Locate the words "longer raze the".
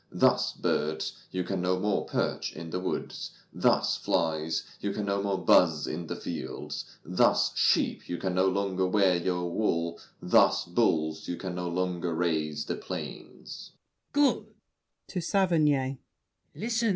11.69-12.77